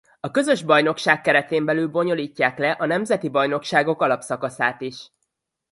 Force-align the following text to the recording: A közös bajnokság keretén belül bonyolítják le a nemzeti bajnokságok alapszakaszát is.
A 0.19 0.31
közös 0.31 0.63
bajnokság 0.63 1.21
keretén 1.21 1.65
belül 1.65 1.87
bonyolítják 1.87 2.57
le 2.57 2.71
a 2.71 2.85
nemzeti 2.85 3.29
bajnokságok 3.29 4.01
alapszakaszát 4.01 4.81
is. 4.81 5.11